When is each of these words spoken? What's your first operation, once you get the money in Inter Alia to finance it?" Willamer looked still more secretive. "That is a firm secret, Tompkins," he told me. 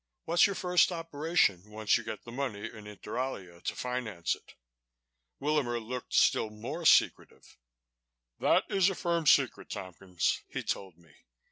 What's 0.25 0.47
your 0.47 0.55
first 0.55 0.91
operation, 0.91 1.69
once 1.69 1.95
you 1.95 2.03
get 2.03 2.23
the 2.23 2.31
money 2.31 2.65
in 2.73 2.87
Inter 2.87 3.19
Alia 3.19 3.61
to 3.61 3.75
finance 3.75 4.33
it?" 4.35 4.55
Willamer 5.39 5.79
looked 5.79 6.15
still 6.15 6.49
more 6.49 6.87
secretive. 6.87 7.59
"That 8.39 8.63
is 8.67 8.89
a 8.89 8.95
firm 8.95 9.27
secret, 9.27 9.69
Tompkins," 9.69 10.41
he 10.49 10.63
told 10.63 10.97
me. 10.97 11.13